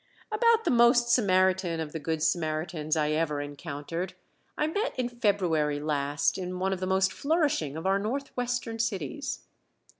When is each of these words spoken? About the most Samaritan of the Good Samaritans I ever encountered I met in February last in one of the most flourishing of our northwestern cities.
About 0.31 0.63
the 0.65 0.71
most 0.71 1.09
Samaritan 1.09 1.79
of 1.79 1.91
the 1.91 1.99
Good 1.99 2.23
Samaritans 2.23 2.97
I 2.97 3.11
ever 3.11 3.39
encountered 3.39 4.15
I 4.57 4.65
met 4.65 4.97
in 4.97 5.07
February 5.07 5.79
last 5.79 6.39
in 6.39 6.57
one 6.57 6.73
of 6.73 6.79
the 6.79 6.87
most 6.87 7.13
flourishing 7.13 7.77
of 7.77 7.85
our 7.85 7.99
northwestern 7.99 8.79
cities. 8.79 9.41